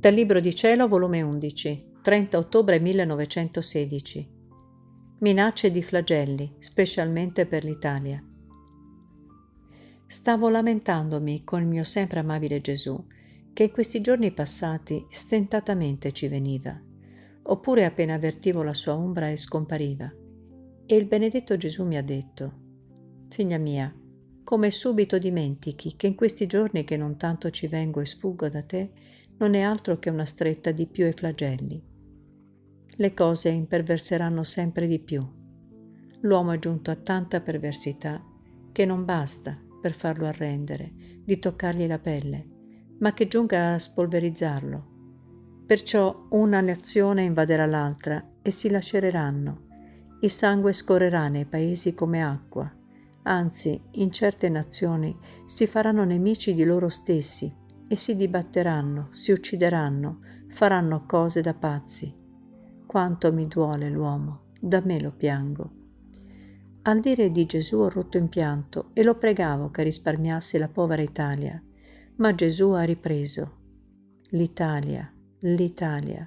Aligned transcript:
Dal 0.00 0.14
Libro 0.14 0.38
di 0.38 0.54
Cielo, 0.54 0.86
volume 0.86 1.22
11, 1.22 1.94
30 2.02 2.38
ottobre 2.38 2.78
1916. 2.78 4.28
Minacce 5.18 5.72
di 5.72 5.82
flagelli, 5.82 6.54
specialmente 6.60 7.46
per 7.46 7.64
l'Italia. 7.64 8.22
Stavo 10.06 10.50
lamentandomi 10.50 11.42
con 11.42 11.62
il 11.62 11.66
mio 11.66 11.82
sempre 11.82 12.20
amabile 12.20 12.60
Gesù, 12.60 12.96
che 13.52 13.64
in 13.64 13.70
questi 13.72 14.00
giorni 14.00 14.30
passati 14.30 15.04
stentatamente 15.10 16.12
ci 16.12 16.28
veniva, 16.28 16.80
oppure 17.42 17.84
appena 17.84 18.14
avvertivo 18.14 18.62
la 18.62 18.74
sua 18.74 18.94
ombra 18.94 19.30
e 19.30 19.36
scompariva. 19.36 20.08
E 20.86 20.94
il 20.94 21.06
benedetto 21.06 21.56
Gesù 21.56 21.84
mi 21.84 21.96
ha 21.96 22.04
detto, 22.04 22.52
Figlia 23.30 23.58
mia, 23.58 23.92
come 24.48 24.70
subito 24.70 25.18
dimentichi 25.18 25.94
che 25.94 26.06
in 26.06 26.14
questi 26.14 26.46
giorni 26.46 26.82
che 26.82 26.96
non 26.96 27.18
tanto 27.18 27.50
ci 27.50 27.66
vengo 27.66 28.00
e 28.00 28.06
sfuggo 28.06 28.48
da 28.48 28.62
te, 28.62 28.92
non 29.36 29.52
è 29.52 29.60
altro 29.60 29.98
che 29.98 30.08
una 30.08 30.24
stretta 30.24 30.70
di 30.70 30.86
più 30.86 31.04
e 31.04 31.12
flagelli. 31.12 31.84
Le 32.96 33.12
cose 33.12 33.50
imperverseranno 33.50 34.42
sempre 34.44 34.86
di 34.86 35.00
più. 35.00 35.20
L'uomo 36.20 36.52
è 36.52 36.58
giunto 36.58 36.90
a 36.90 36.96
tanta 36.96 37.42
perversità 37.42 38.24
che 38.72 38.86
non 38.86 39.04
basta, 39.04 39.54
per 39.82 39.92
farlo 39.92 40.24
arrendere, 40.24 40.94
di 41.22 41.38
toccargli 41.38 41.86
la 41.86 41.98
pelle, 41.98 42.46
ma 43.00 43.12
che 43.12 43.28
giunga 43.28 43.74
a 43.74 43.78
spolverizzarlo. 43.78 45.62
Perciò 45.66 46.26
una 46.30 46.62
nazione 46.62 47.22
invaderà 47.22 47.66
l'altra 47.66 48.36
e 48.40 48.50
si 48.50 48.70
lacereranno. 48.70 49.66
Il 50.22 50.30
sangue 50.30 50.72
scorrerà 50.72 51.28
nei 51.28 51.44
paesi 51.44 51.92
come 51.92 52.22
acqua. 52.22 52.77
Anzi, 53.28 53.78
in 53.92 54.10
certe 54.10 54.48
nazioni 54.48 55.14
si 55.44 55.66
faranno 55.66 56.04
nemici 56.04 56.54
di 56.54 56.64
loro 56.64 56.88
stessi 56.88 57.54
e 57.86 57.94
si 57.94 58.16
dibatteranno, 58.16 59.08
si 59.10 59.32
uccideranno, 59.32 60.20
faranno 60.48 61.04
cose 61.04 61.42
da 61.42 61.52
pazzi. 61.52 62.14
Quanto 62.86 63.30
mi 63.34 63.46
duole 63.46 63.90
l'uomo, 63.90 64.46
da 64.58 64.80
me 64.82 64.98
lo 64.98 65.12
piango. 65.12 65.72
Al 66.82 67.00
dire 67.00 67.30
di 67.30 67.44
Gesù 67.44 67.76
ho 67.76 67.90
rotto 67.90 68.16
in 68.16 68.30
pianto 68.30 68.90
e 68.94 69.02
lo 69.02 69.14
pregavo 69.16 69.70
che 69.70 69.82
risparmiasse 69.82 70.56
la 70.56 70.68
povera 70.68 71.02
Italia, 71.02 71.62
ma 72.16 72.34
Gesù 72.34 72.70
ha 72.70 72.82
ripreso. 72.84 73.56
L'Italia, 74.30 75.12
l'Italia. 75.40 76.26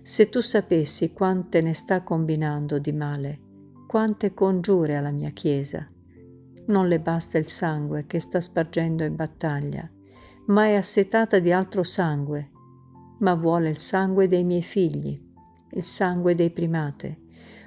Se 0.00 0.28
tu 0.28 0.40
sapessi 0.40 1.12
quante 1.12 1.60
ne 1.60 1.74
sta 1.74 2.02
combinando 2.02 2.78
di 2.78 2.92
male, 2.92 3.40
quante 3.88 4.32
congiure 4.32 4.96
alla 4.96 5.10
mia 5.10 5.30
Chiesa. 5.30 5.88
Non 6.66 6.88
le 6.88 6.98
basta 7.00 7.38
il 7.38 7.48
sangue 7.48 8.06
che 8.06 8.20
sta 8.20 8.40
spargendo 8.40 9.04
in 9.04 9.14
battaglia, 9.14 9.88
ma 10.46 10.64
è 10.66 10.74
assetata 10.74 11.38
di 11.38 11.52
altro 11.52 11.82
sangue, 11.82 12.50
ma 13.18 13.34
vuole 13.34 13.68
il 13.68 13.78
sangue 13.78 14.26
dei 14.26 14.44
miei 14.44 14.62
figli, 14.62 15.20
il 15.70 15.82
sangue 15.82 16.34
dei 16.34 16.50
primate, 16.50 17.18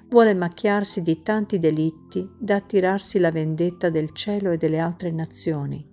vuole 0.10 0.34
macchiarsi 0.34 1.02
di 1.02 1.22
tanti 1.22 1.60
delitti 1.60 2.28
da 2.40 2.56
attirarsi 2.56 3.20
la 3.20 3.32
vendetta 3.32 3.90
del 3.90 4.12
cielo 4.12 4.52
e 4.52 4.58
delle 4.58 4.80
altre 4.80 5.12
nazioni. 5.12 5.86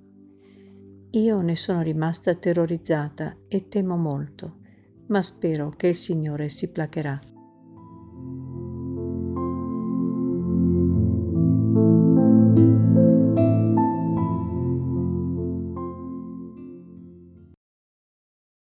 Io 1.11 1.41
ne 1.41 1.57
sono 1.57 1.83
rimasta 1.83 2.35
terrorizzata 2.35 3.37
e 3.49 3.69
temo 3.69 3.97
molto, 3.97 4.57
ma 5.09 5.23
spero 5.23 5.71
che 5.77 5.89
il 5.89 5.95
Signore 5.95 6.49
si 6.49 6.71
placherà. 6.71 7.19